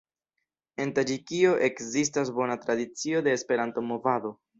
[0.85, 4.33] En Taĝikio ekzistas bona tradicio de Esperanto-movado.